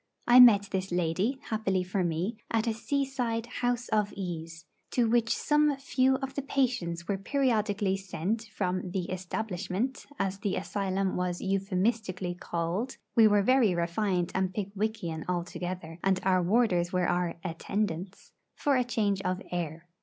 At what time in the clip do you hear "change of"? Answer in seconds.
18.81-19.39